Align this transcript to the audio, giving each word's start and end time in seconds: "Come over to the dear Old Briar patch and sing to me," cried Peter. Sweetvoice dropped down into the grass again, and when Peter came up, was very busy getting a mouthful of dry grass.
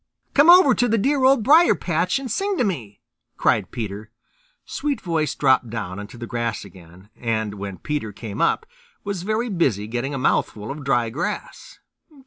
"Come 0.33 0.49
over 0.49 0.73
to 0.73 0.87
the 0.87 0.97
dear 0.97 1.23
Old 1.23 1.43
Briar 1.43 1.75
patch 1.75 2.17
and 2.17 2.31
sing 2.31 2.57
to 2.57 2.63
me," 2.63 3.01
cried 3.37 3.69
Peter. 3.69 4.09
Sweetvoice 4.65 5.35
dropped 5.37 5.69
down 5.69 5.99
into 5.99 6.17
the 6.17 6.25
grass 6.25 6.65
again, 6.65 7.11
and 7.15 7.53
when 7.53 7.77
Peter 7.77 8.11
came 8.11 8.41
up, 8.41 8.65
was 9.03 9.21
very 9.21 9.47
busy 9.47 9.85
getting 9.85 10.15
a 10.15 10.17
mouthful 10.17 10.71
of 10.71 10.83
dry 10.83 11.11
grass. 11.11 11.77